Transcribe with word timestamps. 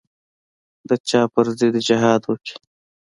د 0.87 0.89
چا 1.09 1.21
پر 1.33 1.45
ضد 1.57 1.63
دې 1.73 1.81
جهاد 1.87 2.21
وکي. 2.25 2.55